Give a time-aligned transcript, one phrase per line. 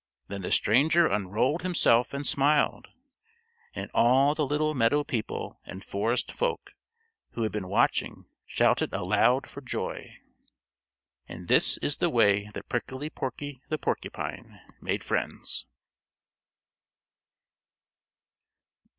[0.29, 2.89] Then the stranger unrolled himself and smiled,
[3.75, 6.73] and all the little meadow people and forest folk
[7.33, 10.17] who had been watching shouted aloud for joy.
[11.27, 15.67] And this is the way that Prickly Porky the Porcupine made friends.